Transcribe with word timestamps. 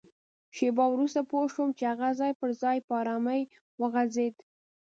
شېبه 0.55 0.85
وروسته 0.89 1.19
پوه 1.29 1.45
شوم 1.53 1.69
چي 1.77 1.83
هغه 1.91 2.09
ځای 2.19 2.31
پر 2.39 2.49
ځای 2.61 2.77
په 2.87 2.93
ارامۍ 3.01 3.41
وغځېد. 3.81 4.35